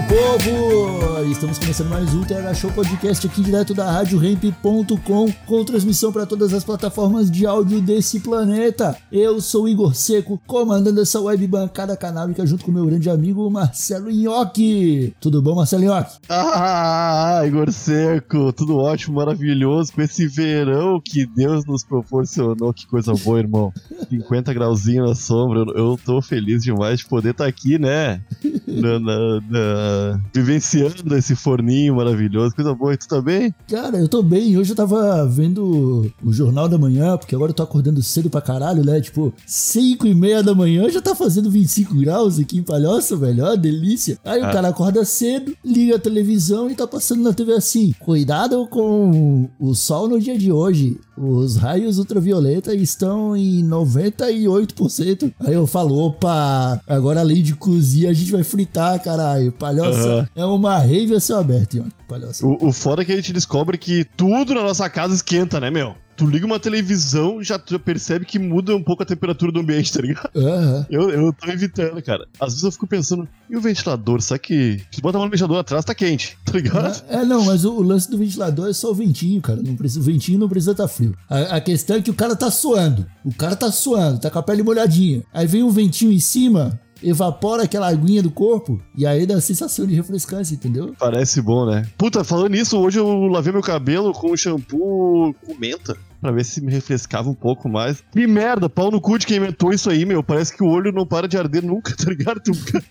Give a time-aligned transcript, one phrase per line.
[0.00, 1.09] Meu povo!
[1.28, 6.52] Estamos começando mais um TH Show Podcast aqui direto da RadioRamp.com com transmissão para todas
[6.54, 8.96] as plataformas de áudio desse planeta.
[9.12, 14.10] Eu sou Igor Seco, comandando essa web bancada canábica junto com meu grande amigo Marcelo
[14.10, 15.14] Nhoque.
[15.20, 16.18] Tudo bom, Marcelo Nhoque?
[16.28, 23.12] Ah, Igor Seco, tudo ótimo, maravilhoso, com esse verão que Deus nos proporcionou, que coisa
[23.14, 23.72] boa, irmão.
[24.08, 28.20] 50 grauzinho na sombra, eu, tô feliz demais de poder estar aqui, né?
[28.66, 33.54] Na, na- na- vivenciando esse forninho maravilhoso, coisa boa, e tu tá bem?
[33.68, 34.56] Cara, eu tô bem.
[34.56, 38.40] Hoje eu tava vendo o Jornal da Manhã, porque agora eu tô acordando cedo pra
[38.40, 39.00] caralho, né?
[39.00, 43.44] Tipo, 5 e meia da manhã já tá fazendo 25 graus aqui em Palhoça, velho.
[43.44, 44.18] Ó, delícia.
[44.24, 44.50] Aí o Ah.
[44.52, 49.74] cara acorda cedo, liga a televisão e tá passando na TV assim: cuidado com o
[49.74, 50.98] sol no dia de hoje.
[51.16, 55.32] Os raios ultravioleta estão em 98%.
[55.40, 59.52] Aí eu falo: opa, agora além de cozir, a gente vai fritar, caralho.
[59.52, 60.28] Palhoça Aham.
[60.34, 61.84] é uma rave a céu aberto.
[62.08, 62.46] Palhoça.
[62.46, 65.70] O, o foda é que a gente descobre que tudo na nossa casa esquenta, né,
[65.70, 65.94] meu?
[66.16, 70.02] Tu liga uma televisão, já, percebe que muda um pouco a temperatura do ambiente, tá
[70.02, 70.30] ligado?
[70.36, 70.86] Aham.
[70.90, 72.26] Eu, eu tô evitando, cara.
[72.38, 74.20] Às vezes eu fico pensando, e o ventilador?
[74.20, 77.02] Será que se botar um ventilador atrás, tá quente, tá ligado?
[77.08, 79.62] É, não, mas o, o lance do ventilador é só o ventinho, cara.
[79.62, 81.16] Não precisa, o ventinho não precisa estar frio.
[81.28, 83.06] A, a questão é que o cara tá suando.
[83.24, 85.22] O cara tá suando, tá com a pele molhadinha.
[85.32, 89.40] Aí vem um ventinho em cima, evapora aquela aguinha do corpo e aí dá a
[89.40, 90.94] sensação de refrescância, entendeu?
[90.98, 91.86] Parece bom, né?
[91.96, 95.96] Puta, falando nisso, hoje eu lavei meu cabelo com shampoo com menta.
[96.20, 98.02] Pra ver se me refrescava um pouco mais.
[98.12, 100.22] Que merda, pau no cu de quem inventou isso aí, meu.
[100.22, 102.42] Parece que o olho não para de arder nunca, tá ligado?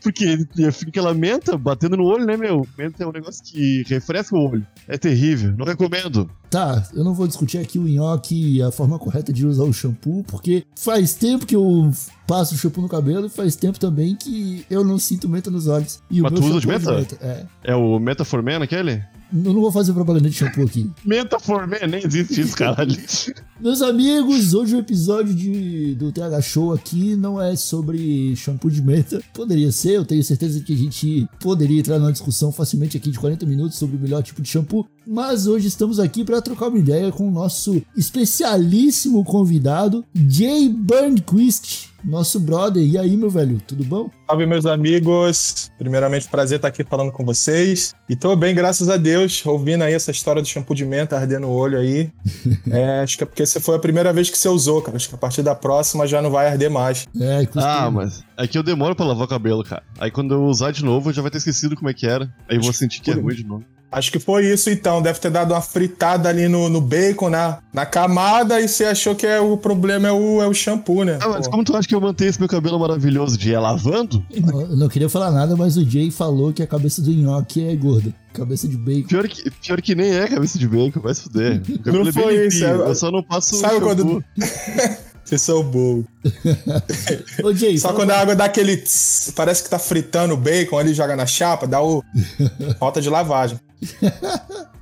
[0.01, 2.65] Porque fica aquela menta batendo no olho, né, meu?
[2.77, 4.65] Menta é um negócio que refresca o olho.
[4.87, 6.29] É terrível, não recomendo.
[6.49, 9.71] Tá, eu não vou discutir aqui o nhoque e a forma correta de usar o
[9.71, 11.91] shampoo, porque faz tempo que eu
[12.25, 15.67] passo o shampoo no cabelo e faz tempo também que eu não sinto menta nos
[15.67, 16.01] olhos.
[16.09, 17.17] E Mas o meu tu usa de shampoo é menta?
[17.21, 17.45] É.
[17.63, 19.03] É o Metaforman aquele?
[19.31, 20.89] Eu não vou fazer propaganda de shampoo aqui.
[21.05, 22.95] Metaforman, nem existe isso, caralho.
[23.61, 28.81] Meus amigos, hoje o episódio de, do TH Show aqui não é sobre shampoo de
[28.81, 29.21] menta.
[29.33, 33.19] Poderia ser, eu tenho certeza que a gente poderia entrar numa discussão facilmente aqui de
[33.19, 34.87] 40 minutos sobre o melhor tipo de shampoo.
[35.05, 41.88] Mas hoje estamos aqui para trocar uma ideia com o nosso especialíssimo convidado, Jay Burnquist,
[42.03, 42.83] nosso brother.
[42.83, 44.09] E aí, meu velho, tudo bom?
[44.27, 45.71] Salve, meus amigos.
[45.77, 47.93] Primeiramente, prazer estar aqui falando com vocês.
[48.07, 51.47] E tô bem, graças a Deus, ouvindo aí essa história do shampoo de menta ardendo
[51.47, 52.09] o olho aí.
[52.71, 54.95] É, acho que é porque você foi a primeira vez que você usou, cara.
[54.95, 57.07] Acho que a partir da próxima já não vai arder mais.
[57.19, 57.65] É, costuma.
[57.65, 59.83] Ah, mas é que eu demoro pra lavar o cabelo, cara.
[59.97, 62.25] Aí quando eu usar de novo, eu já vai ter esquecido como é que era.
[62.47, 63.65] Aí eu vou sentir que é ruim de novo.
[63.91, 65.01] Acho que foi isso então.
[65.01, 69.15] Deve ter dado uma fritada ali no, no bacon, na, na camada, e você achou
[69.15, 71.17] que é, o problema é o, é o shampoo, né?
[71.21, 71.51] Ah, mas Pô.
[71.51, 74.23] como tu acha que eu mantenho esse meu cabelo maravilhoso de é lavando?
[74.29, 77.75] Eu não queria falar nada, mas o Jay falou que a cabeça do nhoque é
[77.75, 78.13] gorda.
[78.31, 79.07] Cabeça de bacon.
[79.07, 81.61] Pior que, pior que nem é cabeça de bacon, vai se fuder.
[81.69, 83.87] O cabelo Não é foi isso, é- Eu só não passo Sabe shampoo.
[83.87, 84.23] quando-
[85.29, 86.05] Vocês são bobos.
[87.43, 90.79] Ô, Jay, Só quando a água dá aquele tss, parece que tá fritando o bacon
[90.79, 92.03] ali, joga na chapa, dá o.
[92.79, 93.59] falta de lavagem.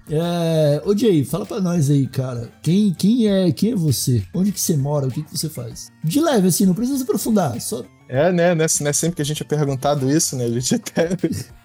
[0.09, 2.49] É, ô Jay, fala pra nós aí, cara.
[2.61, 4.23] Quem, quem é quem é você?
[4.33, 5.07] Onde que você mora?
[5.07, 5.91] O que, que você faz?
[6.01, 7.59] De leve, assim, não precisa se aprofundar.
[7.59, 7.83] Só.
[8.07, 8.55] É, né?
[8.55, 10.45] Não é, não é sempre que a gente é perguntado isso, né?
[10.45, 11.09] A gente até.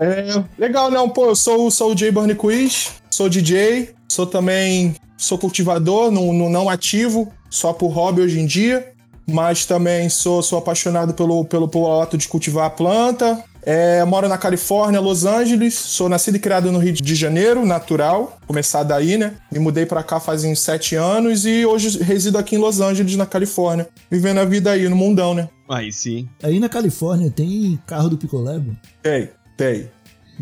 [0.00, 4.97] É, legal, não, pô, eu sou, sou o Jay Burn Quiz, sou DJ, sou também.
[5.16, 8.92] Sou cultivador, não, não, não ativo, só por hobby hoje em dia.
[9.24, 13.44] Mas também sou, sou apaixonado pelo, pelo, pelo ato de cultivar a planta.
[13.65, 15.74] É, moro na Califórnia, Los Angeles.
[15.74, 18.36] Sou nascido e criado no Rio de Janeiro, natural.
[18.47, 19.34] Começar daí, né?
[19.53, 23.15] Me mudei pra cá faz uns sete anos e hoje resido aqui em Los Angeles,
[23.16, 23.88] na Califórnia.
[24.10, 25.48] Vivendo a vida aí no mundão, né?
[25.68, 26.28] Aí sim.
[26.42, 28.77] Aí na Califórnia tem carro do picolé, mano?
[29.00, 29.88] Tem, tem.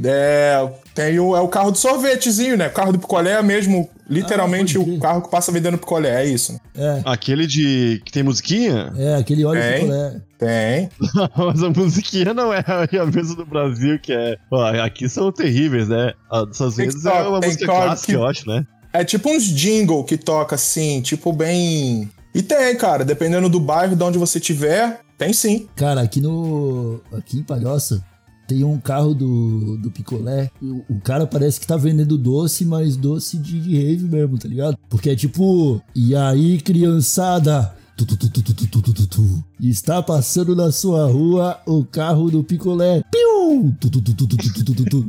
[0.04, 2.68] É, tem o, é o carro do sorvetezinho, né?
[2.68, 6.26] O carro do picolé é mesmo, literalmente, Ah, o carro que passa vendendo picolé, é
[6.26, 6.52] isso.
[6.52, 6.58] Né?
[6.76, 8.00] É, Aquele de.
[8.04, 8.92] que tem musiquinha?
[8.96, 9.80] é, aquele óleo de Tem.
[9.80, 10.20] picolé.
[10.38, 10.88] Tem.
[11.36, 14.36] Mas a musiquinha não é a mesma do Brasil, que é.
[14.50, 16.12] Ó, aqui são terríveis, né?
[16.30, 18.66] Às vezes é uma música clássica, que- eu acho, né?
[18.92, 22.10] É tipo uns jingle que toca assim, tipo bem.
[22.34, 25.68] E tem, cara, dependendo do bairro, de onde você tiver, tem sim.
[25.76, 27.00] Cara, aqui no.
[27.12, 28.02] Aqui em Palhoça
[28.50, 30.50] tem um carro do, do picolé.
[30.60, 34.48] O, o cara parece que tá vendendo doce, mas doce de, de rave mesmo, tá
[34.48, 34.76] ligado?
[34.88, 35.80] Porque é tipo.
[35.94, 37.72] E aí, criançada?
[37.96, 43.04] Tu, tu, tu, Está passando na sua rua o carro do picolé.
[43.08, 43.72] Piu!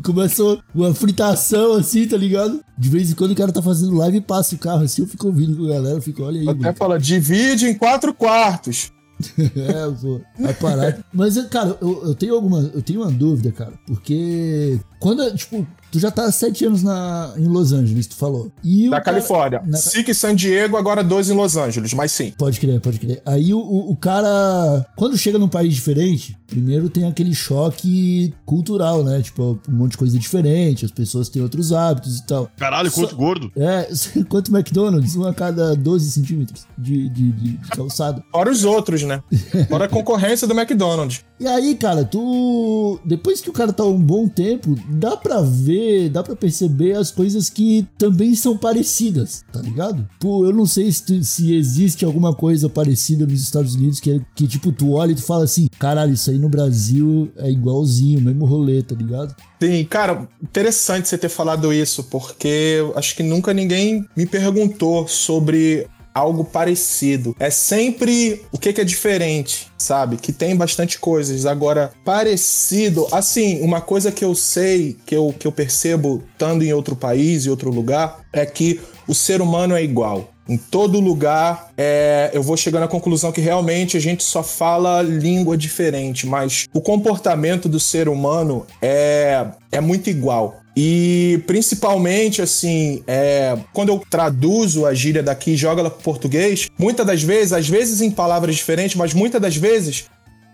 [0.04, 2.62] Começou uma fritação assim, tá ligado?
[2.78, 5.08] De vez em quando o cara tá fazendo live e passa o carro assim, eu
[5.08, 6.48] fico ouvindo com a galera, eu fico, olha aí.
[6.48, 6.76] Até mano.
[6.78, 8.92] fala, divide em quatro quartos.
[9.56, 11.06] É, pô, vai parar.
[11.14, 12.60] Mas, cara, eu, eu tenho alguma.
[12.74, 13.74] Eu tenho uma dúvida, cara.
[13.86, 18.52] Porque quando, tipo, tu já tá há sete anos na, em Los Angeles, tu falou.
[18.64, 19.62] E o Da cara- Califórnia.
[19.66, 22.34] na- SIC e San Diego, agora dois em Los Angeles, mas sim.
[22.38, 23.22] Pode crer, pode crer.
[23.26, 29.04] Aí o, o, o cara, quando chega num país diferente, primeiro tem aquele choque cultural,
[29.04, 29.22] né?
[29.22, 32.50] Tipo, um monte de coisa diferente, as pessoas têm outros hábitos e tal.
[32.58, 33.52] Caralho, Só- quanto gordo.
[33.56, 33.90] É,
[34.30, 35.16] quanto McDonald's?
[35.16, 38.24] Um a cada 12 centímetros de, de, de, de calçada.
[38.32, 39.22] Fora os outros, né?
[39.70, 41.24] Fora a concorrência do McDonald's.
[41.40, 43.00] E aí, cara, tu.
[43.04, 45.81] Depois que o cara tá um bom tempo, dá pra ver,
[46.12, 50.08] dá pra perceber as coisas que também são parecidas, tá ligado?
[50.20, 54.22] Pô, eu não sei se, se existe alguma coisa parecida nos Estados Unidos que, é-
[54.36, 58.22] que, tipo, tu olha e tu fala assim: caralho, isso aí no Brasil é igualzinho,
[58.22, 59.36] mesmo rolê, tá ligado?
[59.62, 65.88] Sim, cara, interessante você ter falado isso, porque acho que nunca ninguém me perguntou sobre
[66.14, 67.36] algo parecido.
[67.40, 70.18] É sempre o que, que é diferente, sabe?
[70.18, 71.46] Que tem bastante coisas.
[71.46, 76.74] Agora, parecido, assim, uma coisa que eu sei, que eu, que eu percebo estando em
[76.74, 80.30] outro país, em outro lugar, é que o ser humano é igual.
[80.50, 85.02] Em todo lugar, é, eu vou chegando à conclusão que realmente a gente só fala
[85.02, 90.61] língua diferente, mas o comportamento do ser humano é, é muito igual.
[90.76, 96.70] E principalmente, assim, é, quando eu traduzo a gíria daqui e jogo ela pro português,
[96.78, 100.06] muitas das vezes, às vezes em palavras diferentes, mas muitas das vezes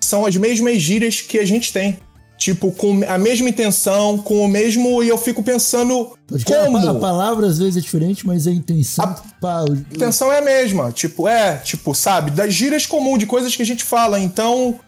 [0.01, 1.97] são as mesmas gírias que a gente tem.
[2.37, 5.01] Tipo, com a mesma intenção, com o mesmo.
[5.01, 6.11] E eu fico pensando.
[6.31, 6.77] A, como?
[6.77, 9.03] a palavra às vezes é diferente, mas a intenção.
[9.43, 10.91] A- intenção é a mesma.
[10.91, 12.29] Tipo, é, tipo, sabe?
[12.29, 14.19] Das gírias comuns, de coisas que a gente fala.
[14.19, 14.79] Então,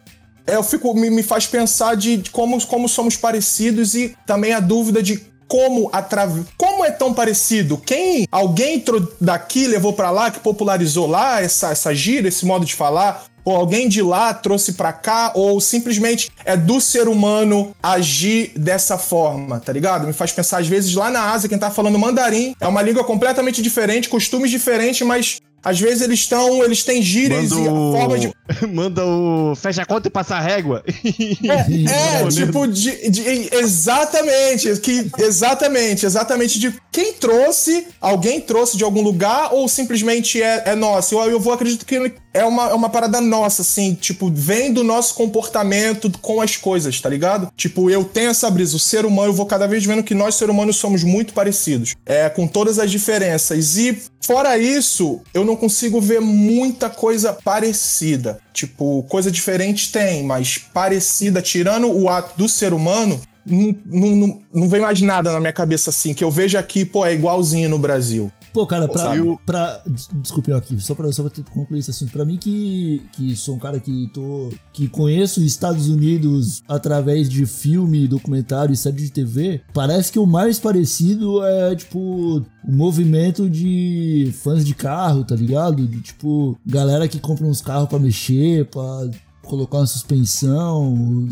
[0.55, 0.93] eu fico.
[0.93, 5.29] Me, me faz pensar de, de como, como somos parecidos e também a dúvida de
[5.47, 6.45] como atrave...
[6.55, 7.75] como é tão parecido?
[7.77, 8.83] Quem alguém
[9.19, 13.25] daqui levou pra lá, que popularizou lá essa, essa gíria, esse modo de falar?
[13.43, 15.31] Ou alguém de lá trouxe pra cá?
[15.33, 20.05] Ou simplesmente é do ser humano agir dessa forma, tá ligado?
[20.05, 23.03] Me faz pensar, às vezes, lá na Ásia, quem tá falando mandarim é uma língua
[23.03, 26.63] completamente diferente, costumes diferentes, mas às vezes eles estão.
[26.63, 27.91] Eles têm gírias Manda e o...
[27.91, 28.33] forma de.
[28.67, 29.55] Manda o...
[29.55, 30.83] Fecha a conta e passa a régua.
[31.49, 32.45] É, Respondendo.
[32.45, 39.53] tipo, de, de- exatamente, que, exatamente, exatamente de quem trouxe, alguém trouxe de algum lugar
[39.53, 41.15] ou simplesmente é, é nosso.
[41.15, 44.83] Eu, eu vou acredito que é uma, é uma parada nossa, assim, tipo, vem do
[44.83, 47.51] nosso comportamento com as coisas, tá ligado?
[47.55, 50.35] Tipo, eu tenho essa brisa, o ser humano, eu vou cada vez vendo que nós,
[50.35, 53.77] ser humanos, somos muito parecidos, é, com todas as diferenças.
[53.77, 58.39] E fora isso, eu não consigo ver muita coisa parecida.
[58.53, 64.41] Tipo, coisa diferente tem, mas parecida, tirando o ato do ser humano, não, não, não,
[64.53, 67.69] não vem mais nada na minha cabeça assim, que eu vejo aqui, pô, é igualzinho
[67.69, 68.31] no Brasil.
[68.53, 69.01] Pô, cara, pra.
[69.03, 69.39] Sabe?
[69.45, 72.11] pra des- desculpe aqui, só pra, só pra ter- concluir esse assunto.
[72.11, 74.49] Pra mim, que, que sou um cara que tô.
[74.73, 80.19] que conheço os Estados Unidos através de filme, documentário e série de TV, parece que
[80.19, 81.99] o mais parecido é, tipo,
[82.67, 85.85] o movimento de fãs de carro, tá ligado?
[85.87, 89.09] De tipo, galera que compra uns carros pra mexer, pra
[89.49, 91.27] colocar uma suspensão.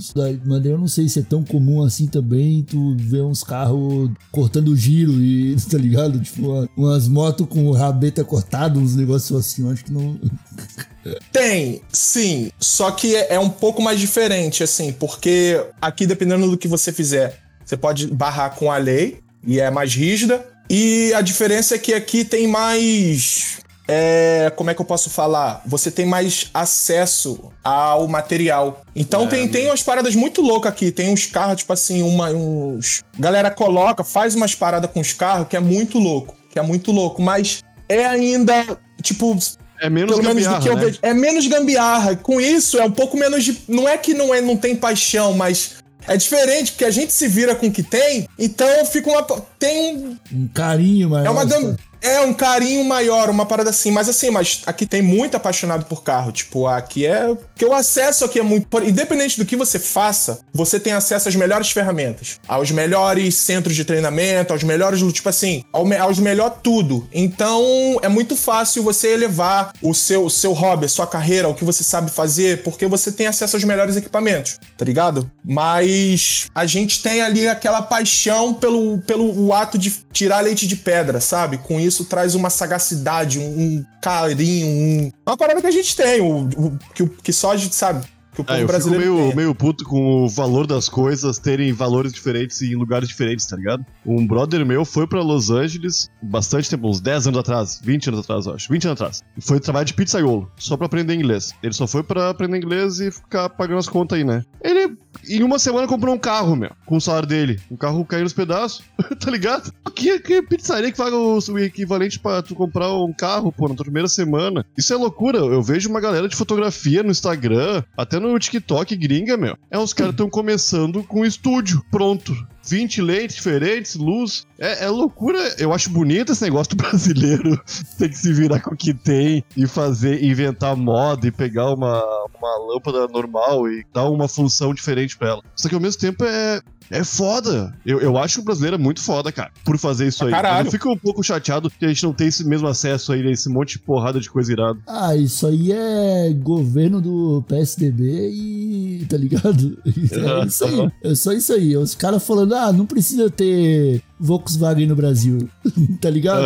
[0.45, 4.75] Mas eu não sei se é tão comum assim também tu ver uns carros cortando
[4.75, 6.19] giro e, tá ligado?
[6.19, 9.63] Tipo, uma- umas motos com rabeta cortado, uns negócios assim.
[9.63, 10.19] Eu acho que não.
[11.31, 12.51] Tem, sim.
[12.59, 16.91] Só que é, é um pouco mais diferente, assim, porque aqui, dependendo do que você
[16.91, 20.45] fizer, você pode barrar com a lei e é mais rígida.
[20.69, 23.59] E a diferença é que aqui tem mais.
[23.87, 25.61] É, como é que eu posso falar?
[25.65, 28.81] Você tem mais acesso ao material.
[28.93, 30.91] Então tem, tem umas paradas muito loucas aqui.
[30.91, 33.03] Tem uns carros, tipo assim, uma, uns.
[33.17, 36.35] Galera coloca, faz umas paradas com os carros que é muito louco.
[36.49, 37.21] Que é muito louco.
[37.21, 39.37] Mas é ainda, tipo,
[39.79, 40.85] É menos pelo menos do gambiarra, que eu né?
[40.85, 40.99] vejo.
[41.01, 42.15] É menos gambiarra.
[42.17, 43.57] Com isso, é um pouco menos de.
[43.69, 45.77] Não é que não, é, não tem paixão, mas.
[46.09, 49.23] É diferente, porque a gente se vira com o que tem, então fica uma.
[49.59, 50.17] Tem um.
[50.31, 51.25] Um carinho maior.
[51.25, 53.91] É uma, gam, É um carinho maior, uma parada assim.
[53.91, 56.31] Mas assim, mas aqui tem muito apaixonado por carro.
[56.31, 57.33] Tipo, aqui é.
[57.33, 58.67] Porque o acesso aqui é muito.
[58.83, 63.83] Independente do que você faça, você tem acesso às melhores ferramentas, aos melhores centros de
[63.83, 65.01] treinamento, aos melhores.
[65.11, 67.07] Tipo assim, aos melhor tudo.
[67.13, 71.53] Então é muito fácil você elevar o seu, o seu hobby, a sua carreira, o
[71.53, 75.29] que você sabe fazer, porque você tem acesso aos melhores equipamentos, tá ligado?
[75.43, 81.21] Mas a gente tem ali aquela paixão pelo, pelo ato de tirar leite de pedra,
[81.21, 81.59] sabe?
[81.59, 85.11] Com isso traz uma sagacidade, um, um carinho, um...
[85.25, 88.41] uma parada que a gente tem, o, o, que, que só a gente sabe que
[88.41, 89.35] o povo Ah, eu fico brasileiro meio, tem.
[89.35, 93.85] meio puto com o valor das coisas terem valores diferentes em lugares diferentes, tá ligado?
[94.03, 98.19] Um brother meu foi pra Los Angeles bastante tempo, uns 10 anos atrás, 20 anos
[98.21, 99.23] atrás, eu acho, 20 anos atrás.
[99.37, 101.53] E foi trabalhar de pizzaiolo, só pra aprender inglês.
[101.61, 104.43] Ele só foi pra aprender inglês e ficar pagando as contas aí, né?
[104.63, 104.97] Ele,
[105.27, 107.59] em uma semana, comprou um carro, meu, com o salário dele.
[107.71, 108.83] Um carro caiu nos pedaços,
[109.19, 109.71] tá ligado?
[109.95, 113.75] Que, que pizzaria que paga o, o equivalente pra tu comprar um carro, pô, na
[113.75, 114.65] tua primeira semana?
[114.77, 115.39] Isso é loucura.
[115.39, 119.57] Eu vejo uma galera de fotografia no Instagram, até no TikTok gringa, meu.
[119.71, 122.35] É, os caras estão começando com um estúdio pronto.
[122.69, 124.45] 20 lentes diferentes, luz.
[124.59, 125.39] É, é loucura.
[125.57, 127.61] Eu acho bonito esse negócio do brasileiro
[127.97, 132.03] ter que se virar com o que tem e fazer, inventar moda e pegar uma,
[132.37, 135.43] uma lâmpada normal e dar uma função diferente pra ela.
[135.55, 136.61] Só que ao mesmo tempo é.
[136.89, 137.73] É foda.
[137.85, 140.31] Eu, eu acho que o brasileiro é muito foda, cara, por fazer isso Pra aí.
[140.31, 140.55] caralho.
[140.57, 143.25] Mas eu fico um pouco chateado que a gente não tem esse mesmo acesso aí,
[143.31, 144.79] esse monte de porrada de coisa irada.
[144.87, 149.05] Ah, isso aí é governo do PSDB e.
[149.09, 149.77] tá ligado?
[149.87, 150.91] É isso aí.
[151.03, 151.75] É só isso aí.
[151.77, 155.47] Os caras falando, ah, não precisa ter Volkswagen no Brasil.
[156.01, 156.41] tá ligado?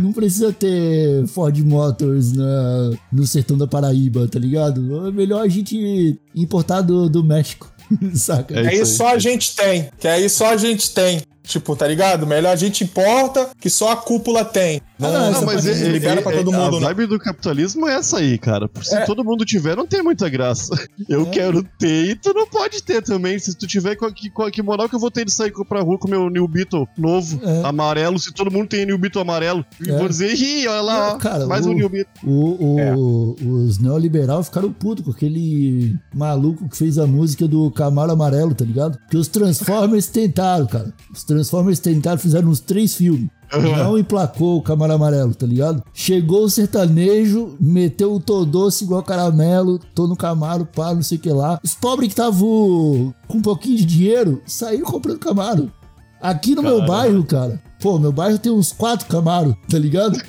[0.00, 5.06] Não precisa ter Ford Motors na, no sertão da Paraíba, tá ligado?
[5.06, 7.70] É melhor a gente importar do, do México.
[8.14, 8.58] Saca?
[8.58, 9.90] É Que aí só a gente tem.
[9.98, 11.22] Que aí só a gente tem.
[11.46, 12.26] Tipo, tá ligado?
[12.26, 14.82] Melhor a gente importa que só a cúpula tem.
[14.98, 16.86] Não, não, não, mas ele, libera pra todo a mundo, né?
[16.88, 18.68] vibe do capitalismo é essa aí, cara.
[18.82, 19.04] Se É.
[19.04, 20.74] todo mundo tiver, não tem muita graça.
[21.08, 21.26] Eu É.
[21.26, 23.38] quero ter e tu não pode ter também.
[23.38, 25.82] Se tu tiver, com que, com que moral que eu vou ter de sair pra
[25.82, 27.62] rua com o meu New Beetle novo, É.
[27.66, 29.64] amarelo, se todo mundo tem New Beetle amarelo.
[29.80, 29.98] E É.
[29.98, 32.12] vou dizer, ih, olha lá, Não, ó, cara, mais o- um New Beetle.
[32.24, 32.94] O, o- É.
[32.96, 38.64] Os neoliberal ficaram putos com aquele maluco que fez a música do Camaro Amarelo, tá
[38.64, 38.98] ligado?
[38.98, 40.92] Porque os Transformers tentaram, cara.
[41.12, 41.35] Os Transformers
[41.82, 43.28] tentaram, fizeram uns três filmes.
[43.52, 45.82] Não emplacou o Camaro Amarelo, tá ligado?
[45.94, 51.20] Chegou o sertanejo, meteu o Todoce igual caramelo, tô no Camaro, pá, não sei o
[51.20, 51.60] que lá.
[51.62, 55.72] Os pobres que estavam com um pouquinho de dinheiro saíram comprando Camaro.
[56.20, 60.16] Aqui no meu bairro, cara, pô, meu bairro tem uns quatro Camaro, tá ligado?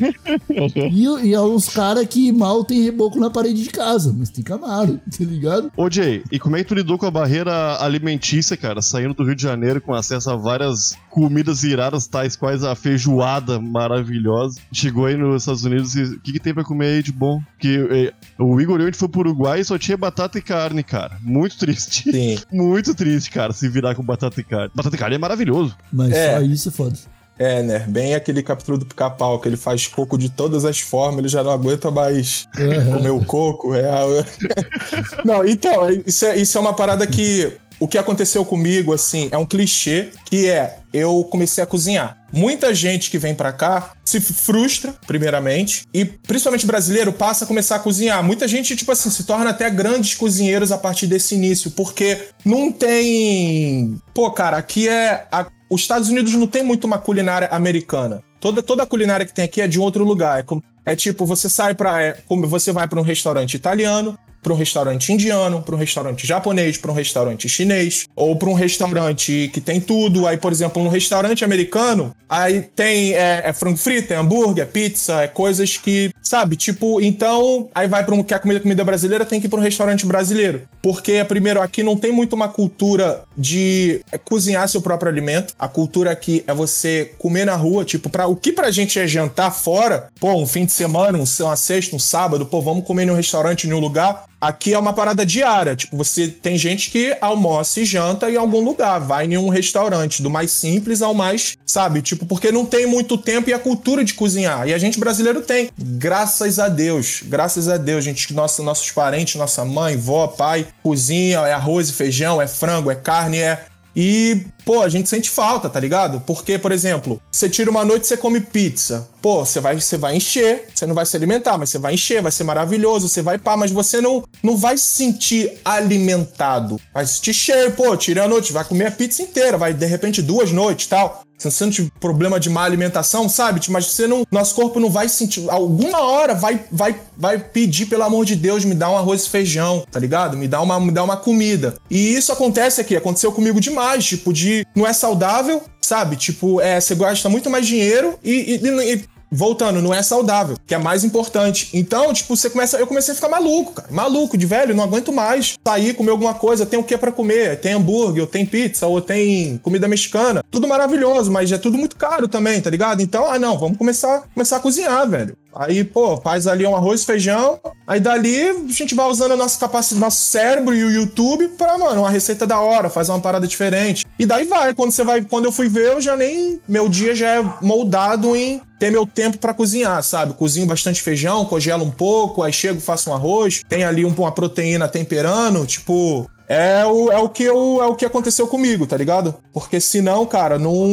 [0.50, 4.44] E, e é uns caras que mal tem reboco na parede de casa, mas tem
[4.44, 5.72] Camaro, tá ligado?
[5.78, 8.82] Ô, Jay, e como é que tu lidou com a barreira alimentícia, cara?
[8.82, 13.60] Saindo do Rio de Janeiro com acesso a várias comidas iradas, tais quais a feijoada
[13.60, 14.60] maravilhosa.
[14.72, 17.42] Chegou aí nos Estados Unidos e o que, que tem pra comer aí de bom?
[17.60, 20.84] Que eh, o Igor e gente foi pro Uruguai e só tinha batata e carne,
[20.84, 21.18] cara.
[21.22, 22.12] Muito triste.
[22.12, 22.38] Sim.
[22.52, 24.72] Muito triste, cara, se virar com batata e carne.
[24.74, 25.76] Batata e carne é maravilhoso.
[25.92, 26.36] Mas É.
[26.36, 26.98] só isso é foda.
[27.40, 27.80] É, né?
[27.88, 31.44] Bem aquele capítulo do pica-pau, que ele faz coco de todas as formas, ele já
[31.44, 32.94] não aguenta mais Uhum.
[32.94, 33.76] comer o coco.
[33.76, 33.84] É
[35.24, 37.52] não, então, isso é, isso é uma parada que.
[37.80, 42.18] O que aconteceu comigo, assim, é um clichê, que é eu comecei a cozinhar.
[42.34, 47.76] Muita gente que vem pra cá se frustra, primeiramente, e principalmente brasileiro passa a começar
[47.76, 48.24] a cozinhar.
[48.24, 52.72] Muita gente, tipo assim, se torna até grandes cozinheiros a partir desse início, porque não
[52.72, 54.02] tem.
[54.12, 55.28] Pô, cara, aqui é.
[55.32, 58.24] a- Os Estados Unidos não tem muito uma culinária americana.
[58.40, 60.40] Toda, toda a culinária que tem aqui é de outro lugar.
[60.40, 62.02] É, é tipo, você sai pra.
[62.02, 64.18] É, você vai pra um restaurante italiano,
[64.48, 68.54] para um restaurante indiano, para um restaurante japonês, para um restaurante chinês, ou para um
[68.54, 70.26] restaurante que tem tudo.
[70.26, 74.66] Aí, por exemplo, um restaurante americano, aí tem é, é frango frito, é hambúrguer, é
[74.66, 79.26] pizza, é coisas que, sabe, tipo, então, aí vai para um quer comer comida brasileira,
[79.26, 83.24] tem que ir para um restaurante brasileiro, porque primeiro aqui não tem muito uma cultura
[83.38, 85.54] de cozinhar seu próprio alimento.
[85.60, 89.06] A cultura aqui é você comer na rua, tipo, para o que pra gente é
[89.06, 93.06] jantar fora, pô, um fim de semana, um, uma sexta, um sábado, pô, vamos comer
[93.06, 94.26] num restaurante em lugar.
[94.40, 95.76] Aqui é uma parada diária.
[95.76, 100.22] Tipo, você tem gente que almoça e janta em algum lugar, vai em um restaurante,
[100.22, 102.02] do mais simples ao mais, sabe?
[102.02, 104.68] Tipo, porque não tem muito tempo e a cultura de cozinhar.
[104.68, 105.70] E a gente brasileiro tem.
[105.78, 107.22] Graças a Deus.
[107.24, 108.34] Graças a Deus, gente.
[108.34, 112.96] Nossa, nossos parentes, nossa mãe, vó, pai, cozinha, é arroz e feijão, é frango, é
[112.96, 113.66] carne, é.
[114.00, 116.22] E, pô, a gente sente falta, tá ligado?
[116.22, 119.10] Porque, por exemplo, você tira uma noite e você come pizza.
[119.24, 122.22] Pô, você vai, você vai encher, você não vai se alimentar, mas você vai encher,
[122.22, 126.80] vai ser maravilhoso, você vai pá, mas você não, não vai se sentir alimentado.
[126.94, 129.86] Vai se sentir cheio, pô, tira a noite, vai comer a pizza inteira, vai de
[129.88, 131.24] repente duas noites tal.
[131.38, 133.62] Você tiver problema de má alimentação, sabe?
[133.70, 138.04] Mas você não, nosso corpo não vai sentir, alguma hora vai, vai, vai pedir, pelo
[138.04, 140.36] amor de Deus, me dá um arroz e feijão, tá ligado?
[140.36, 141.76] Me dá uma, me dá uma comida.
[141.90, 146.16] E isso acontece aqui, aconteceu comigo demais, tipo, de não é saudável, sabe?
[146.16, 150.74] Tipo, é, você gasta muito mais dinheiro e, e, e voltando, não é saudável, que
[150.74, 151.70] é mais importante.
[151.74, 153.88] Então, tipo, você começa, eu comecei a ficar maluco, cara.
[153.92, 157.60] Maluco de velho, não aguento mais sair, comer alguma coisa, tem o que para comer?
[157.60, 160.44] Tem hambúrguer, ou tem pizza, ou tem comida mexicana.
[160.50, 163.02] Tudo maravilhoso, mas é tudo muito caro também, tá ligado?
[163.02, 165.36] Então, ah, não, vamos começar, começar a cozinhar, velho.
[165.60, 167.60] Aí, pô, faz ali um arroz, feijão.
[167.86, 171.78] Aí dali a gente vai usando a nossa capacidade, nosso cérebro e o YouTube pra,
[171.78, 174.06] mano, uma receita da hora, fazer uma parada diferente.
[174.20, 174.74] E daí vai.
[174.74, 176.60] Quando você vai, quando eu fui ver, eu já nem.
[176.68, 180.34] Meu dia já é moldado em ter meu tempo para cozinhar, sabe?
[180.34, 184.32] Cozinho bastante feijão, congelo um pouco, aí chego, faço um arroz, tem ali um, uma
[184.32, 188.96] proteína temperando, tipo, é o, é o que eu, é o que aconteceu comigo, tá
[188.96, 189.36] ligado?
[189.52, 190.88] Porque senão, cara, não,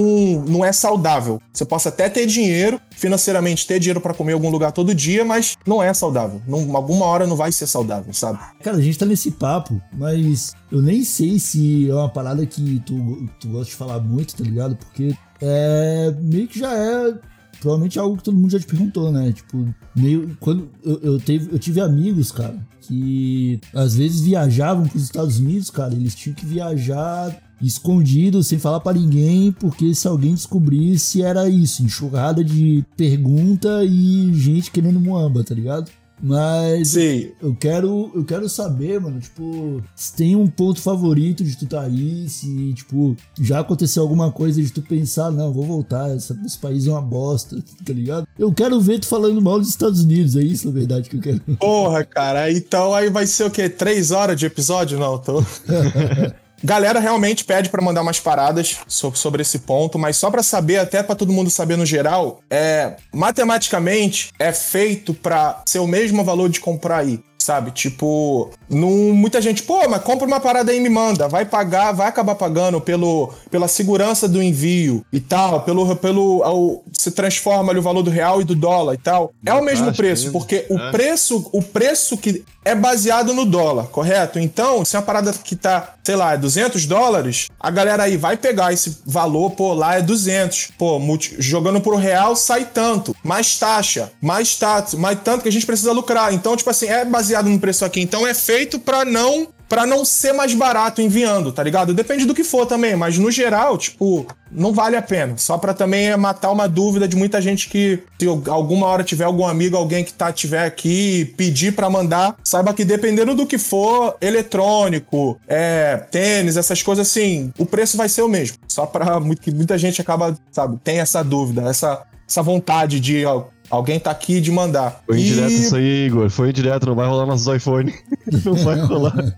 [0.47, 1.41] não é saudável.
[1.53, 5.25] Você possa até ter dinheiro, financeiramente ter dinheiro para comer em algum lugar todo dia,
[5.25, 6.43] mas não é saudável.
[6.47, 8.39] Não, alguma hora não vai ser saudável, sabe?
[8.63, 12.83] Cara, a gente tá nesse papo, mas eu nem sei se é uma parada que
[12.85, 14.77] tu, tu gosta de falar muito, tá ligado?
[14.77, 17.15] Porque é meio que já é
[17.61, 19.33] provavelmente algo que todo mundo já te perguntou, né?
[19.33, 20.37] Tipo, meio.
[20.41, 25.39] Quando eu, eu, teve, eu tive amigos, cara, que às vezes viajavam para os Estados
[25.39, 31.23] Unidos, cara, eles tinham que viajar escondido, sem falar para ninguém, porque se alguém descobrisse
[31.23, 35.91] era isso, enxurrada de pergunta e gente querendo muamba, tá ligado?
[36.27, 37.33] Mas Sim.
[37.43, 41.83] eu quero eu quero saber, mano, tipo, se tem um ponto favorito de tu tá
[41.83, 46.59] aí, se, tipo, já aconteceu alguma coisa de tu pensar, não, vou voltar, esse, esse
[46.59, 48.27] país é uma bosta, tá ligado?
[48.39, 51.21] Eu quero ver tu falando mal dos Estados Unidos, é isso, na verdade, que eu
[51.21, 51.41] quero.
[51.59, 53.69] Porra, cara, então aí vai ser o quê?
[53.69, 54.99] Três horas de episódio?
[54.99, 55.45] Não, tô...
[56.65, 61.03] Galera realmente pede para mandar umas paradas sobre esse ponto, mas só para saber, até
[61.03, 66.49] para todo mundo saber no geral, é matematicamente é feito para ser o mesmo valor
[66.49, 67.71] de comprar aí sabe?
[67.71, 71.29] Tipo, não, muita gente, pô, mas compra uma parada aí e me manda.
[71.29, 75.95] Vai pagar, vai acabar pagando pelo, pela segurança do envio e tal, pelo.
[75.97, 79.33] pelo ao, se transforma ali o valor do real e do dólar e tal.
[79.45, 80.91] É o mesmo preço, porque o é.
[80.91, 84.39] preço, o preço que é baseado no dólar, correto?
[84.39, 88.17] Então, se é uma parada que tá, sei lá, é 200 dólares, a galera aí
[88.17, 90.73] vai pegar esse valor, pô, lá é 200.
[90.79, 95.53] Pô, multi, jogando pro real sai tanto, mais taxa, mais taxa, mais tanto que a
[95.53, 96.33] gente precisa lucrar.
[96.33, 98.01] Então, tipo assim, é baseado no preço aqui.
[98.01, 101.95] Então, é feito para não para não ser mais barato enviando, tá ligado?
[101.95, 105.37] Depende do que for também, mas no geral, tipo, não vale a pena.
[105.37, 109.25] Só para também é matar uma dúvida de muita gente que se alguma hora tiver
[109.25, 113.59] algum amigo, alguém que tá tiver aqui pedir para mandar, saiba que dependendo do que
[113.59, 118.59] for, eletrônico, é, tênis, essas coisas assim, o preço vai ser o mesmo.
[118.69, 123.23] Só para muita gente acaba, sabe, tem essa dúvida, essa essa vontade de
[123.71, 125.03] Alguém tá aqui de mandar.
[125.07, 125.55] Foi indireto e...
[125.55, 126.31] isso aí, Igor.
[126.31, 127.93] Foi indireto, não vai rolar nossos iPhone.
[128.45, 129.37] não vai rolar.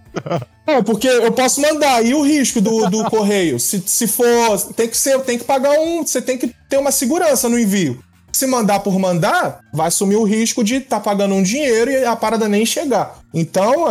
[0.66, 2.04] É, porque eu posso mandar.
[2.04, 3.58] E o risco do, do correio?
[3.60, 4.60] Se, se for.
[4.74, 6.04] Tem que ser, tem que pagar um.
[6.04, 8.02] Você tem que ter uma segurança no envio.
[8.32, 12.04] Se mandar por mandar, vai assumir o risco de estar tá pagando um dinheiro e
[12.04, 13.20] a parada nem chegar.
[13.32, 13.88] Então,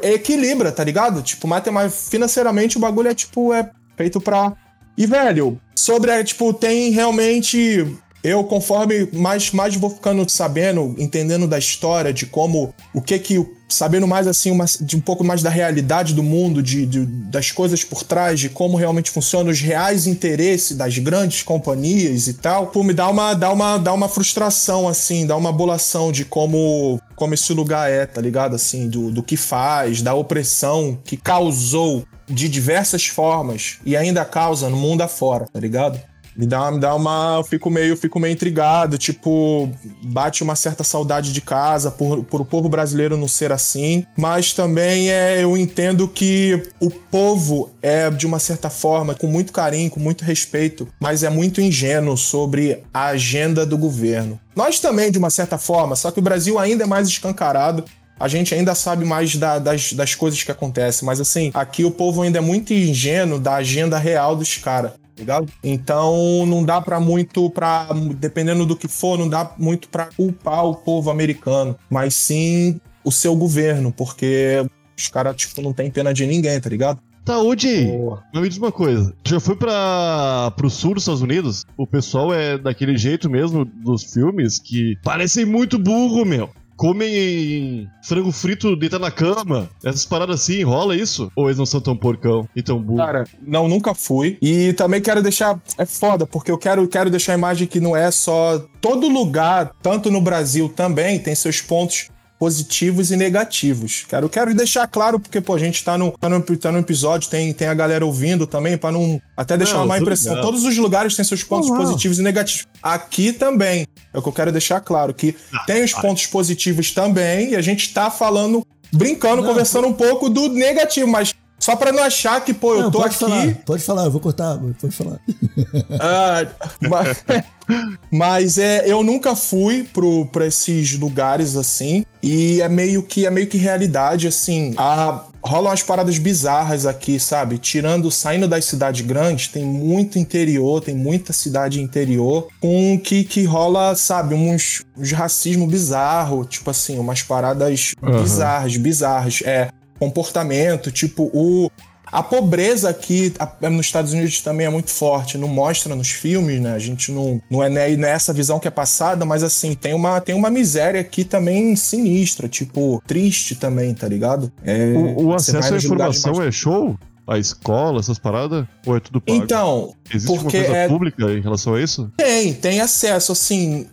[0.00, 1.20] é, equilibra, tá ligado?
[1.22, 4.52] Tipo, matemática, financeiramente o bagulho é tipo, é feito pra.
[4.96, 7.86] E, velho, sobre, é, tipo, tem realmente
[8.22, 13.44] eu, conforme mais, mais vou ficando sabendo, entendendo da história, de como, o que que,
[13.68, 17.50] sabendo mais assim, uma, de um pouco mais da realidade do mundo, de, de, das
[17.50, 22.68] coisas por trás, de como realmente funcionam os reais interesses das grandes companhias e tal,
[22.68, 27.00] pô, me dá uma, dá uma, dá uma frustração, assim, dá uma bolação de como,
[27.16, 28.54] como esse lugar é, tá ligado?
[28.54, 34.68] Assim, do, do que faz, da opressão que causou de diversas formas e ainda causa
[34.68, 36.00] no mundo afora, tá ligado?
[36.36, 37.36] Me dá, me dá uma.
[37.38, 38.96] Eu fico meio, fico meio intrigado.
[38.96, 39.70] Tipo,
[40.02, 44.06] bate uma certa saudade de casa por, por o povo brasileiro não ser assim.
[44.16, 49.52] Mas também é, eu entendo que o povo é, de uma certa forma, com muito
[49.52, 54.40] carinho, com muito respeito, mas é muito ingênuo sobre a agenda do governo.
[54.56, 57.84] Nós também, de uma certa forma, só que o Brasil ainda é mais escancarado
[58.20, 61.04] a gente ainda sabe mais da, das, das coisas que acontecem.
[61.04, 64.92] Mas assim, aqui o povo ainda é muito ingênuo da agenda real dos caras
[65.22, 65.46] ligado?
[65.62, 70.64] Então não dá para muito para dependendo do que for, não dá muito para culpar
[70.64, 74.64] o povo americano, mas sim o seu governo, porque
[74.96, 77.00] os caras tipo não tem pena de ninguém, tá ligado?
[77.24, 77.86] Tá, Odi,
[78.34, 79.14] me diz uma coisa.
[79.24, 81.64] Já foi para pro sul dos Estados Unidos?
[81.76, 86.50] O pessoal é daquele jeito mesmo dos filmes que parecem muito burro, meu
[86.82, 89.70] comem frango frito deitado na cama.
[89.84, 91.30] Essas paradas assim, rola isso?
[91.36, 92.98] Ou eles não são tão porcão e tão burro?
[92.98, 94.36] Cara, não, nunca fui.
[94.42, 95.60] E também quero deixar.
[95.78, 98.66] É foda, porque eu quero, quero deixar a imagem que não é só.
[98.80, 102.08] Todo lugar, tanto no Brasil também, tem seus pontos
[102.42, 104.04] positivos e negativos.
[104.08, 107.30] Quero, quero deixar claro, porque, pô, a gente tá no, tá no, tá no episódio,
[107.30, 109.22] tem, tem a galera ouvindo também, pra não.
[109.36, 110.32] Até deixar Não, uma má impressão.
[110.32, 110.44] ligado.
[110.44, 111.76] Todos os lugares têm seus pontos não.
[111.76, 112.66] positivos e negativos.
[112.82, 113.86] Aqui também.
[114.12, 115.36] É o que eu quero deixar claro, que
[115.68, 120.28] tem os pontos positivos também, e a gente tá falando, brincando, Não, conversando um pouco
[120.28, 121.32] do negativo, mas.
[121.62, 123.18] Só pra não achar que, pô, eu Não, tô pode aqui.
[123.24, 125.20] falar, pode falar, eu vou cortar, pode falar.
[126.00, 126.44] Ah,
[126.80, 127.24] mas,
[128.10, 132.04] mas é, eu nunca fui pro, pra esses lugares assim.
[132.20, 134.74] E é meio que é meio que realidade, assim.
[134.76, 137.58] A, rolam umas paradas bizarras aqui, sabe?
[137.58, 143.44] Tirando, saindo das cidades grandes, tem muito interior, tem muita cidade interior, com que, que
[143.44, 148.20] rola, sabe, uns, uns racismo bizarro, tipo assim, umas paradas Aham.
[148.20, 149.42] bizarras, bizarras.
[149.44, 149.68] É,
[150.06, 151.70] comportamento, tipo, o.
[152.10, 156.60] A pobreza aqui a- nos Estados Unidos também é muito forte, não mostra nos filmes,
[156.60, 156.74] né?
[156.74, 160.20] A gente não, não é ne- nessa visão que é passada, mas assim, tem uma,
[160.20, 164.52] tem uma miséria aqui também sinistra, tipo, triste também, tá ligado?
[164.62, 166.98] É, O, o acesso à informação mais- é show?
[167.26, 168.66] A escola, essas paradas?
[168.84, 169.42] Ou é tudo pago?
[169.42, 172.10] Então, Existe porque coisa é- pública em relação a isso?
[172.18, 173.86] Tem, tem acesso, assim.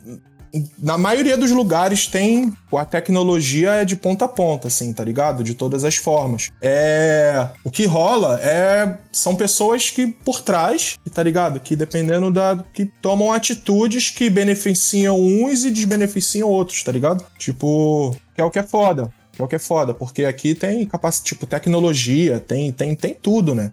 [0.77, 2.53] Na maioria dos lugares tem.
[2.71, 5.43] A tecnologia é de ponta a ponta, assim, tá ligado?
[5.43, 6.51] De todas as formas.
[6.61, 7.49] É.
[7.63, 8.97] O que rola é.
[9.11, 11.59] São pessoas que por trás, tá ligado?
[11.59, 12.63] Que dependendo da.
[12.73, 17.25] que tomam atitudes que beneficiam uns e desbeneficiam outros, tá ligado?
[17.37, 18.15] Tipo.
[18.35, 19.11] Que é o que é foda.
[19.33, 19.93] Que é o que é foda.
[19.93, 23.71] Porque aqui tem capacidade, tipo, tecnologia, tem, tem, tem tudo, né?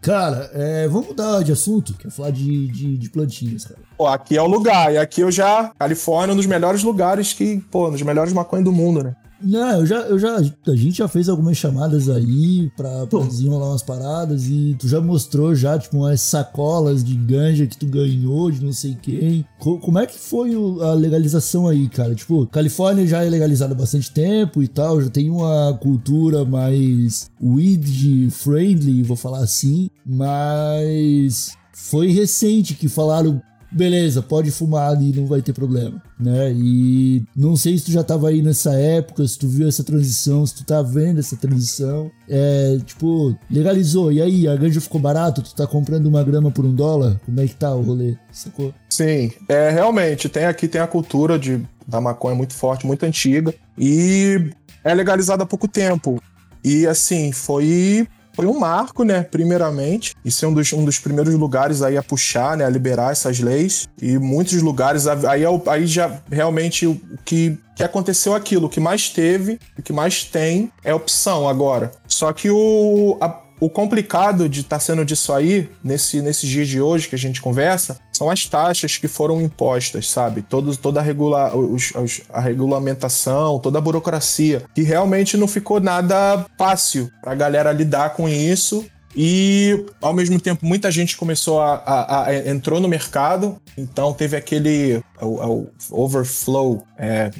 [0.00, 3.87] Cara, é, vamos mudar de assunto, quer falar de, de, de plantinhas, cara.
[3.98, 4.92] Pô, aqui é o lugar.
[4.94, 5.72] E aqui eu já.
[5.78, 7.58] Califórnia é um dos melhores lugares que.
[7.70, 9.14] Pô, um dos melhores maconhas do mundo, né?
[9.40, 13.68] Não, eu já, eu já, a gente já fez algumas chamadas aí pra, pra desenrolar
[13.68, 18.50] umas paradas e tu já mostrou já, tipo, umas sacolas de ganja que tu ganhou
[18.50, 19.44] de não sei quem.
[19.60, 22.16] Co- como é que foi o- a legalização aí, cara?
[22.16, 27.30] Tipo, Califórnia já é legalizada há bastante tempo e tal, já tem uma cultura mais
[27.40, 35.26] weed friendly, vou falar assim, mas foi recente que falaram beleza, pode fumar ali, não
[35.26, 36.52] vai ter problema, né?
[36.52, 40.46] E não sei se tu já tava aí nessa época, se tu viu essa transição,
[40.46, 42.10] se tu tá vendo essa transição.
[42.28, 46.64] É, tipo, legalizou, e aí, a ganja ficou barato, tu tá comprando uma grama por
[46.64, 47.20] um dólar?
[47.24, 48.16] Como é que tá o rolê?
[48.32, 48.72] Sacou?
[48.88, 50.28] Sim, é realmente.
[50.28, 53.54] Tem aqui tem a cultura de, da maconha muito forte, muito antiga.
[53.78, 54.50] E
[54.84, 56.20] é legalizada há pouco tempo.
[56.64, 58.06] E assim, foi.
[58.38, 59.24] Foi um marco, né?
[59.24, 60.14] Primeiramente.
[60.24, 62.64] Isso é um dos, um dos primeiros lugares aí a puxar, né?
[62.64, 63.88] A liberar essas leis.
[64.00, 65.08] E muitos lugares.
[65.08, 68.66] Aí, é aí já realmente o que, que aconteceu aquilo.
[68.66, 71.90] O que mais teve, o que mais tem é opção agora.
[72.06, 73.18] Só que o.
[73.20, 77.18] a- o complicado de estar sendo disso aí, nesse, nesses dias de hoje que a
[77.18, 80.42] gente conversa, são as taxas que foram impostas, sabe?
[80.42, 85.80] Todos, toda a, regula, os- os- a regulamentação, toda a burocracia, que realmente não ficou
[85.80, 88.84] nada fácil pra galera lidar com isso.
[89.16, 94.36] E, ao mesmo tempo, muita gente começou a, a- a- entrou no mercado, então teve
[94.36, 97.30] aquele o, o overflow, é,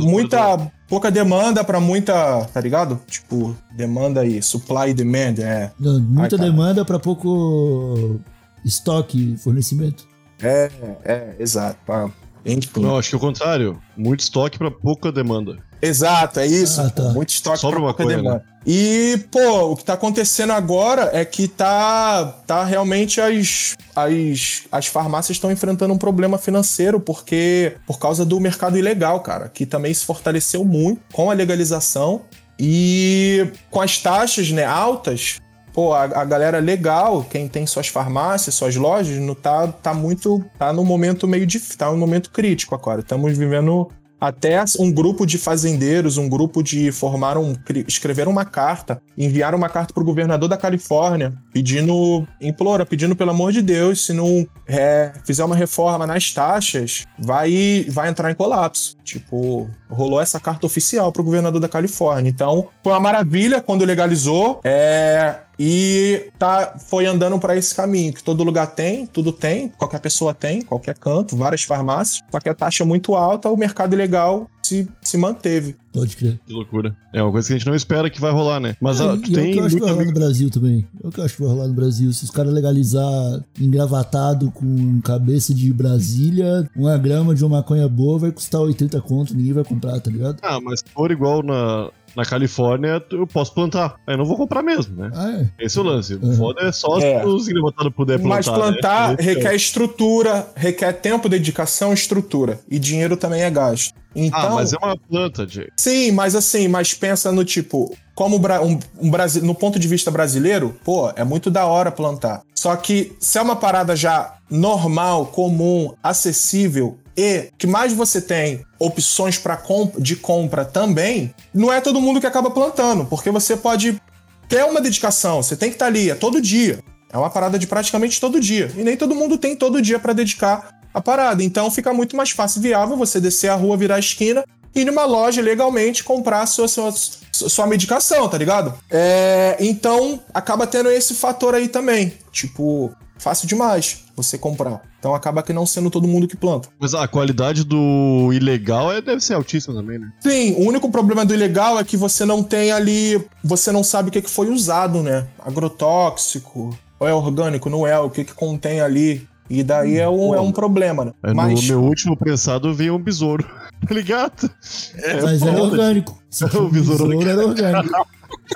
[0.00, 3.00] muita pouca demanda pra muita, tá ligado?
[3.06, 5.70] Tipo, demanda e supply e demand, é.
[5.78, 8.20] Não, muita Ai, demanda pra pouco
[8.64, 10.06] estoque, fornecimento.
[10.42, 10.70] É,
[11.04, 11.78] é, exato.
[11.86, 12.10] Pra,
[12.58, 13.80] tipo, Não, acho que é o contrário.
[13.96, 15.58] Muito estoque pra pouca demanda.
[15.80, 16.80] Exato, é isso.
[16.80, 17.02] Ah, tá.
[17.10, 18.44] Muito estoque Sobra pra uma pouca coisa, demanda.
[18.64, 24.86] E, pô, o que tá acontecendo agora é que tá, tá realmente as, as, as
[24.86, 29.92] farmácias estão enfrentando um problema financeiro porque por causa do mercado ilegal, cara, que também
[29.92, 32.22] se fortaleceu muito com a legalização
[32.56, 35.40] e com as taxas, né, altas.
[35.72, 40.44] Pô, a, a galera legal, quem tem suas farmácias, suas lojas, não tá, tá muito.
[40.58, 43.00] tá num momento meio difícil, tá num momento crítico agora.
[43.00, 43.88] Estamos vivendo
[44.22, 47.56] até um grupo de fazendeiros, um grupo de formaram,
[47.88, 53.50] escreveram uma carta, enviaram uma carta pro governador da Califórnia, pedindo, implora, pedindo pelo amor
[53.50, 58.96] de Deus, se não é, fizer uma reforma nas taxas, vai, vai entrar em colapso.
[59.02, 62.30] Tipo, rolou essa carta oficial pro governador da Califórnia.
[62.30, 64.60] Então, foi uma maravilha quando legalizou.
[64.62, 70.00] É, e tá, foi andando para esse caminho, que todo lugar tem, tudo tem, qualquer
[70.00, 73.94] pessoa tem, qualquer canto, várias farmácias, só que a taxa é muito alta, o mercado
[73.94, 75.76] ilegal se, se manteve.
[75.92, 76.40] Pode crer.
[76.46, 76.96] Que loucura.
[77.12, 78.74] É uma coisa que a gente não espera que vai rolar, né?
[78.80, 80.12] Mas É, e tu é o tem que eu acho que vai rolar no.
[80.12, 80.88] Brasil também.
[81.04, 82.12] É o que eu acho que vai rolar no Brasil.
[82.12, 88.18] Se os caras legalizar engravatado com cabeça de Brasília, uma grama de uma maconha boa
[88.18, 90.38] vai custar 80 conto, ninguém vai comprar, tá ligado?
[90.42, 93.96] Ah, mas se for igual na, na Califórnia, eu posso plantar.
[94.06, 95.10] Aí eu não vou comprar mesmo, né?
[95.14, 95.64] Ah, é.
[95.64, 96.14] Esse é o lance.
[96.14, 96.36] O Uhum.
[96.36, 97.20] foda é só É.
[97.20, 98.36] se os engravatados puderem plantar.
[98.36, 99.16] Mas plantar né?
[99.20, 102.60] requer estrutura, requer tempo, dedicação estrutura.
[102.70, 103.94] E dinheiro também é gasto.
[104.14, 105.68] Então, Ah, mas é uma planta, Jay.
[105.76, 110.10] Sim, mas assim, mas pensa no tipo, como um, um Brasi- no ponto de vista
[110.10, 112.42] brasileiro, pô, é muito da hora plantar.
[112.54, 118.64] Só que se é uma parada já normal, comum, acessível e que mais você tem
[118.78, 119.60] opções para
[119.98, 124.00] de compra também, não é todo mundo que acaba plantando, porque você pode
[124.48, 126.78] ter uma dedicação, você tem que estar ali, é todo dia.
[127.12, 128.70] É uma parada de praticamente todo dia.
[128.76, 131.44] E nem todo mundo tem todo dia para dedicar a parada.
[131.44, 134.44] Então fica muito mais fácil viável você descer a rua, virar a esquina
[134.74, 136.92] e ir numa loja legalmente comprar sua, sua,
[137.30, 138.74] sua medicação, tá ligado?
[138.90, 142.14] É, então acaba tendo esse fator aí também.
[142.30, 142.90] Tipo,
[143.22, 144.82] fácil demais você comprar.
[144.98, 146.68] Então acaba que não sendo todo mundo que planta.
[146.78, 150.12] Mas a qualidade do ilegal é, deve ser altíssima também, né?
[150.20, 153.24] Sim, o único problema do ilegal é que você não tem ali.
[153.42, 155.26] Você não sabe o que que foi usado, né?
[155.44, 159.26] Agrotóxico, ou é orgânico, não é, o que, que contém ali.
[159.48, 161.12] E daí é um, é um problema, né?
[161.22, 161.60] É, Mas.
[161.62, 163.46] No meu último prensado veio um besouro.
[163.84, 164.48] Tá ligado?
[164.94, 165.62] É, Mas era foda.
[165.64, 166.16] orgânico.
[166.30, 168.06] Se O besouro era orgânico.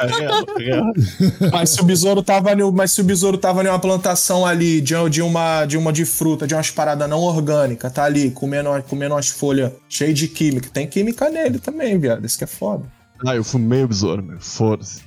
[0.01, 1.51] É, é.
[1.51, 4.81] Mas se o besouro tava ali, mas se o besouro tava em uma plantação ali
[4.81, 8.71] de, de uma de uma de fruta, de umas paradas não orgânicas, tá ali comendo,
[8.89, 10.69] comendo umas folhas cheias de química.
[10.73, 12.25] Tem química nele também, viado.
[12.25, 12.85] Isso que é foda.
[13.27, 14.39] Ah, eu fumei o besouro, meu.
[14.41, 15.01] Foda-se.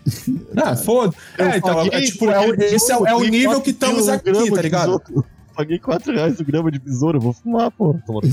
[0.58, 1.14] Ah, foda.
[1.38, 4.32] Eu É, então, é, tipo, é, esse é, o- é o nível que estamos aqui,
[4.52, 5.02] tá ligado?
[5.60, 7.94] Paguei 4 reais o grama de besouro, eu vou fumar, pô.
[8.08, 8.30] Toma no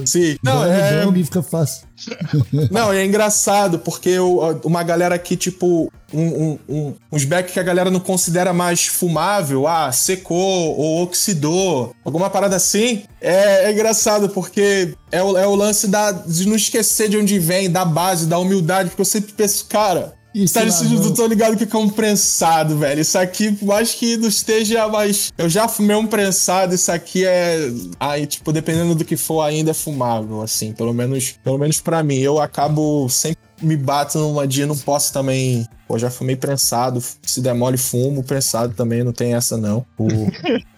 [0.00, 0.02] cu.
[0.04, 0.36] Sim.
[0.42, 1.86] Não, Vai é, e fica fácil.
[2.68, 7.60] Não, é engraçado, porque o- uma galera que, tipo, um, um- um- uns back que
[7.60, 13.72] a galera não considera mais fumável, ah, secou ou oxidou, alguma parada assim, é, é
[13.72, 17.84] engraçado, porque é o, é o lance da, de não esquecer de onde vem, da
[17.84, 20.14] base, da humildade, porque eu sempre penso, cara.
[20.34, 20.90] Isso Tá não.
[21.00, 23.00] não tô ligado que é um prensado, velho.
[23.00, 25.32] Isso aqui, por mais que não esteja mais.
[25.38, 27.70] Eu já fumei um prensado, isso aqui é.
[28.00, 30.72] Aí, tipo, dependendo do que for, ainda é fumável, assim.
[30.72, 32.16] Pelo menos, pelo menos para mim.
[32.18, 35.66] Eu acabo sempre me bato numa dia, não posso também.
[35.86, 39.84] Pô, já fumei prensado, se demole fumo, prensado também, não tem essa não.
[39.98, 40.08] O-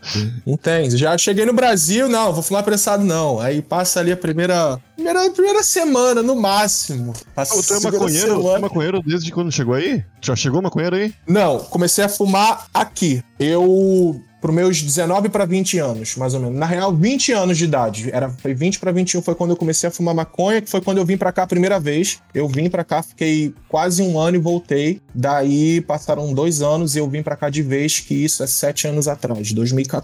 [0.56, 0.90] tem.
[0.90, 3.40] Já cheguei no Brasil, não, vou fumar prensado não.
[3.40, 4.80] Aí passa ali a primeira.
[4.94, 7.12] Primeira, primeira semana, no máximo.
[7.34, 8.40] Passa Ô, tu é maconheiro?
[8.40, 10.04] Tu é maconheiro desde quando chegou aí?
[10.20, 11.14] Já chegou maconheiro aí?
[11.26, 13.22] Não, comecei a fumar aqui.
[13.38, 16.56] Eu pro meus 19 para 20 anos, mais ou menos.
[16.56, 18.10] Na real, 20 anos de idade.
[18.12, 20.98] Era foi 20 para 21 foi quando eu comecei a fumar maconha, que foi quando
[20.98, 22.20] eu vim pra cá a primeira vez.
[22.32, 25.00] Eu vim pra cá, fiquei quase um ano e voltei.
[25.12, 28.86] Daí passaram dois anos e eu vim pra cá de vez, que isso é sete
[28.86, 29.95] anos atrás, 2014.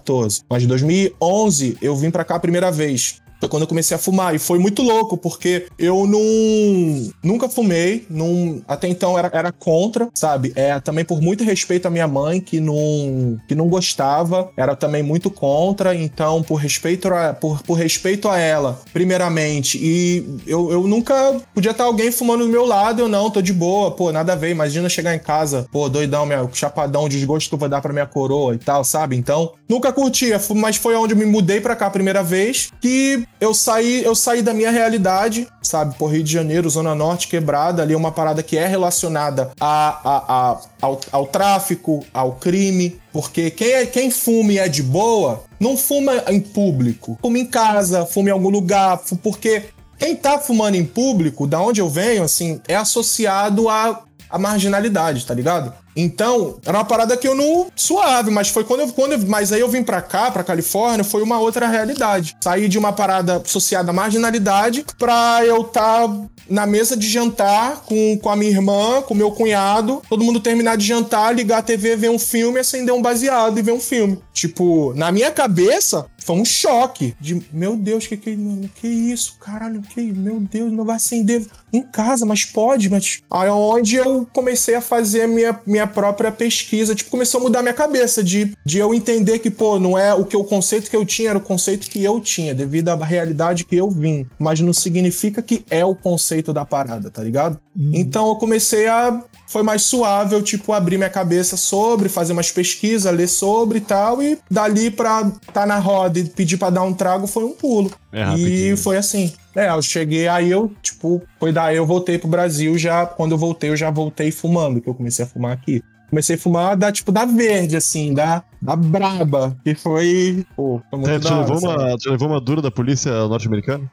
[0.48, 3.21] Mas 2011 eu vim pra cá a primeira vez.
[3.42, 4.36] Foi quando eu comecei a fumar.
[4.36, 7.12] E foi muito louco, porque eu não.
[7.24, 8.06] Nunca fumei.
[8.08, 10.52] Não, até então era, era contra, sabe?
[10.54, 14.48] É, também por muito respeito à minha mãe, que não, que não gostava.
[14.56, 15.92] Era também muito contra.
[15.92, 19.76] Então, por respeito a, por, por respeito a ela, primeiramente.
[19.76, 23.02] E eu, eu nunca podia estar alguém fumando do meu lado.
[23.02, 23.90] Eu não, tô de boa.
[23.90, 24.50] Pô, nada a ver.
[24.50, 28.06] Imagina chegar em casa, pô, doidão, minha, chapadão, desgosto que eu vou dar pra minha
[28.06, 29.16] coroa e tal, sabe?
[29.16, 30.40] Então, nunca curtia.
[30.54, 32.70] Mas foi onde eu me mudei pra cá a primeira vez.
[32.80, 35.96] Que eu saí, eu saí da minha realidade, sabe?
[35.98, 39.98] Por Rio de Janeiro, Zona Norte, quebrada, ali é uma parada que é relacionada a,
[40.08, 40.18] a,
[40.52, 43.00] a- ao, ao tráfico, ao crime.
[43.12, 47.18] Porque quem, é, quem fuma e é de boa, não fuma em público.
[47.20, 49.64] Fuma em casa, fuma em algum lugar, porque
[49.98, 55.26] quem tá fumando em público, da onde eu venho, assim, é associado a, a marginalidade,
[55.26, 55.72] tá ligado?
[55.96, 59.52] Então, era uma parada que eu não suave, mas foi quando eu, quando eu- mas
[59.52, 62.36] aí eu vim pra cá, pra Califórnia, foi uma outra realidade.
[62.42, 66.08] Saí de uma parada associada à marginalidade pra eu estar
[66.48, 70.76] na mesa de jantar com, com a minha irmã, com meu cunhado, todo mundo terminar
[70.76, 74.18] de jantar, ligar a TV, ver um filme, acender um baseado e ver um filme.
[74.32, 78.36] Tipo, na minha cabeça, foi um choque de, meu Deus, que que,
[78.80, 83.48] que isso, caralho, que meu Deus, não vai acender em casa, mas pode, mas aí
[83.48, 87.62] é onde eu comecei a fazer a minha, minha própria pesquisa, tipo, começou a mudar
[87.62, 90.96] minha cabeça de, de eu entender que, pô, não é o que o conceito que
[90.96, 94.60] eu tinha, era o conceito que eu tinha, devido à realidade que eu vim, mas
[94.60, 97.58] não significa que é o conceito da parada, tá ligado?
[97.92, 102.50] Então eu comecei a foi mais suave eu, tipo, abrir minha cabeça sobre, fazer umas
[102.50, 106.82] pesquisas, ler sobre e tal, e dali pra tá na roda e pedir pra dar
[106.82, 107.92] um trago foi um pulo.
[108.10, 109.30] É e foi assim.
[109.54, 113.04] É, eu cheguei, aí eu, tipo, foi daí eu voltei pro Brasil já.
[113.04, 115.82] Quando eu voltei, eu já voltei fumando, que eu comecei a fumar aqui.
[116.08, 119.54] Comecei a fumar da, tipo, da verde, assim, da, da braba.
[119.62, 120.46] Que foi.
[120.56, 123.90] Pô, foi muito É, hora, levou uma, tu levou uma dura da polícia norte-americana?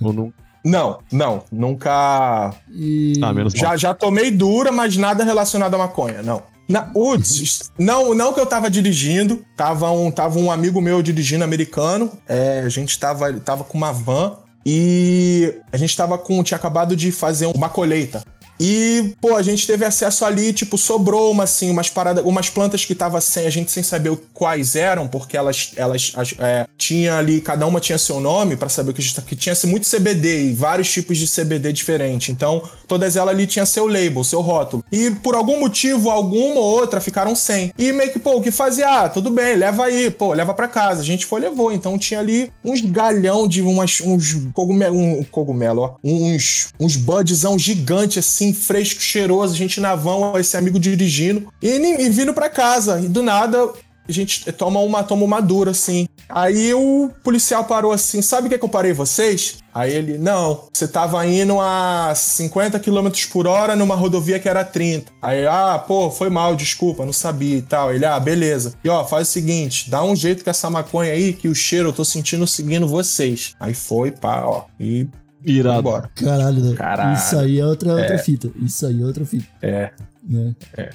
[0.00, 0.32] Ou não?
[0.68, 2.52] Não, não, nunca.
[2.70, 3.14] E...
[3.22, 3.62] Ah, menos mal.
[3.62, 6.42] Já, já tomei dura, mas nada relacionado à maconha, não.
[6.68, 11.42] Na, Uts, não, não que eu tava dirigindo, tava um, tava um amigo meu dirigindo
[11.42, 16.58] americano, é, a gente tava, tava com uma van e a gente tava com, tinha
[16.58, 18.22] acabado de fazer uma colheita.
[18.60, 22.84] E, pô, a gente teve acesso ali, tipo, sobrou uma, assim, umas paradas, umas plantas
[22.84, 27.16] que tava sem, a gente sem saber quais eram, porque elas, elas as- é, tinha
[27.16, 30.50] ali, cada uma tinha seu nome, pra saber que, tá- que tinha assim, muito CBD
[30.50, 32.28] e vários tipos de CBD diferentes.
[32.30, 34.84] Então, todas elas ali tinham seu label, seu rótulo.
[34.90, 37.72] E por algum motivo, alguma ou outra ficaram sem.
[37.78, 38.88] E meio que, pô, o que fazia?
[38.88, 41.00] Ah, tudo bem, leva aí, pô, leva pra casa.
[41.02, 41.70] A gente foi, levou.
[41.72, 47.58] Então tinha ali uns galhão de umas, uns cogumelo, um cogumelo, ó, uns, uns budzão
[47.58, 52.48] gigante assim, fresco, cheiroso, a gente na van, esse amigo dirigindo e, e vindo pra
[52.48, 53.00] casa.
[53.00, 53.72] E do nada
[54.08, 56.08] a gente toma uma, toma uma dura, assim.
[56.28, 59.58] Aí o policial parou assim, sabe o que, que eu parei vocês?
[59.72, 64.64] Aí ele, não, você tava indo a 50 km por hora numa rodovia que era
[64.64, 65.12] 30.
[65.22, 67.94] Aí, ah, pô, foi mal, desculpa, não sabia e tal.
[67.94, 68.74] Ele, ah, beleza.
[68.82, 71.90] E ó, faz o seguinte, dá um jeito com essa maconha aí, que o cheiro
[71.90, 73.54] eu tô sentindo seguindo vocês.
[73.60, 75.06] Aí foi, pá, ó, e
[75.44, 75.80] Irado.
[75.80, 76.10] embora.
[76.14, 76.74] Caralho, né?
[76.74, 77.16] Caralho.
[77.16, 78.50] Isso aí é outra, outra fita.
[78.56, 79.46] Isso aí é outra fita.
[79.62, 79.90] É.
[80.28, 80.54] Né?
[80.76, 80.90] É.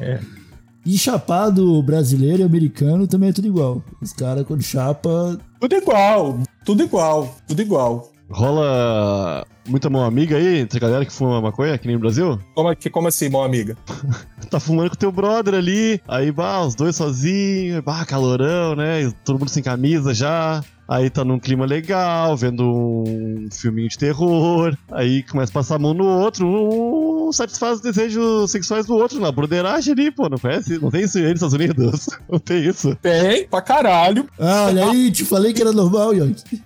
[0.00, 0.20] É.
[0.86, 3.82] E chapado brasileiro e americano também é tudo igual.
[4.00, 5.36] Os caras, quando chapa.
[5.60, 8.12] Tudo igual, tudo igual, tudo igual.
[8.28, 12.38] Rola muita mão amiga aí entre a galera que fuma maconha, que nem no Brasil?
[12.54, 13.76] Como, é que- como assim, meu amiga?
[14.50, 19.12] Tá fumando com teu brother ali, aí, bah, os dois sozinhos, bah, calorão, né?
[19.24, 20.62] Todo mundo sem camisa já.
[20.88, 24.76] Aí tá num clima legal, vendo um filminho de terror.
[24.92, 29.18] Aí começa a passar a mão no outro, um satisfaz os desejos sexuais do outro
[29.18, 30.28] na broderagem ali, pô.
[30.28, 30.78] Não conhece?
[30.78, 32.06] Não tem isso aí nos Estados Unidos?
[32.30, 32.94] Não tem isso.
[33.02, 34.28] Tem, pra caralho.
[34.38, 36.62] Ah, olha aí, te falei que era normal, Yoki.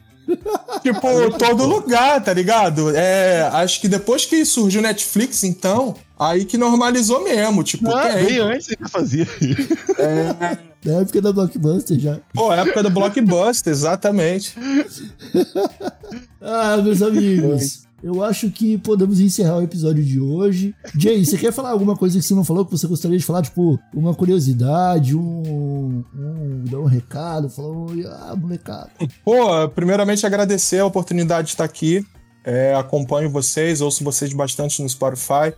[0.82, 2.94] Tipo, todo lugar, tá ligado?
[2.96, 7.62] É, acho que depois que surgiu o Netflix, então, aí que normalizou mesmo.
[7.62, 8.24] Tipo, Ah, tem.
[8.26, 9.26] bem antes que fazia.
[10.84, 12.18] Na época da Blockbuster já.
[12.34, 14.54] Pô, época do Blockbuster, exatamente.
[16.42, 17.82] Ah, meus amigos.
[18.02, 20.74] Eu acho que podemos encerrar o episódio de hoje.
[20.96, 23.42] Jay, você quer falar alguma coisa que você não falou que você gostaria de falar?
[23.42, 26.02] Tipo, uma curiosidade, um.
[26.14, 28.90] um dar um recado, falar, um, ah, molecada.
[29.24, 32.04] Pô, primeiramente agradecer a oportunidade de estar aqui.
[32.42, 35.52] É, acompanho vocês, ouço vocês bastante no Spotify.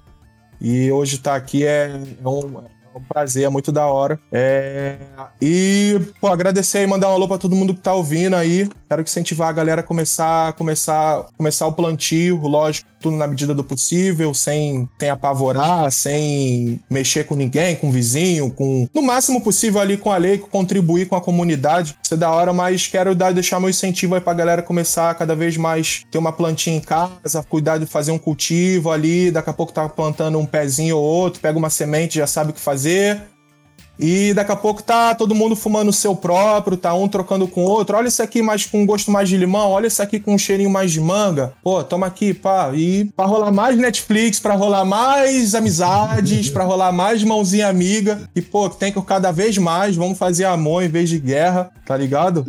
[0.60, 4.18] E hoje estar aqui é, é um, um prazer, é muito da hora.
[4.30, 4.96] É,
[5.40, 8.68] e, pô, agradecer e mandar um alô pra todo mundo que tá ouvindo aí.
[8.88, 13.64] Quero incentivar a galera a começar, começar, começar o plantio, lógico, tudo na medida do
[13.64, 18.86] possível, sem, sem apavorar, sem mexer com ninguém, com o vizinho, com.
[18.94, 21.96] No máximo possível ali com a lei, contribuir com a comunidade.
[22.02, 25.34] Isso é da hora, mas quero dar, deixar meu incentivo aí pra galera começar cada
[25.34, 29.52] vez mais ter uma plantinha em casa, cuidar de fazer um cultivo ali, daqui a
[29.52, 32.81] pouco tá plantando um pezinho ou outro, pega uma semente, já sabe o que fazer
[32.82, 33.31] fazer.
[33.98, 37.64] E daqui a pouco tá todo mundo fumando o seu próprio, tá um trocando com
[37.64, 37.96] o outro.
[37.96, 40.70] Olha esse aqui mais com gosto mais de limão, olha esse aqui com um cheirinho
[40.70, 41.52] mais de manga.
[41.62, 42.72] Pô, toma aqui, pá.
[42.74, 48.28] E pra rolar mais Netflix, pra rolar mais amizades, pra rolar mais mãozinha amiga.
[48.34, 51.96] E, pô, tem que cada vez mais, vamos fazer amor em vez de guerra, tá
[51.96, 52.46] ligado?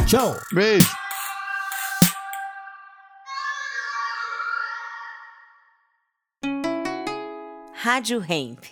[0.00, 0.36] e tchau!
[0.52, 0.88] Beijo.
[7.74, 8.64] Rádio Hemp.